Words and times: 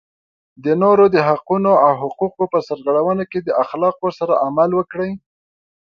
د 0.63 0.65
نورو 0.81 1.05
د 1.13 1.17
حقونو 1.27 1.71
او 1.85 1.91
حقوقو 2.01 2.43
په 2.53 2.59
سرغړونه 2.67 3.23
کې 3.31 3.39
د 3.43 3.49
اخلاقو 3.63 4.09
سره 4.19 4.33
عمل 4.45 4.69
وکړئ. 4.75 5.11